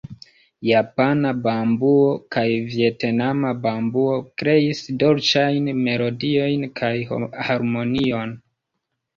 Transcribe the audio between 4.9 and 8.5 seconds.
dolĉajn melodiojn kaj harmonion.